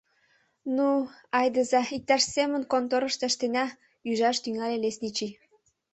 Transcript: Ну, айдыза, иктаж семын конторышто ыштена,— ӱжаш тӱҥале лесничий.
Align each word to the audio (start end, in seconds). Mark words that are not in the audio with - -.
Ну, 0.75 0.89
айдыза, 1.39 1.81
иктаж 1.95 2.21
семын 2.35 2.61
конторышто 2.71 3.23
ыштена,— 3.29 3.65
ӱжаш 4.09 4.37
тӱҥале 4.43 4.77
лесничий. 4.83 5.31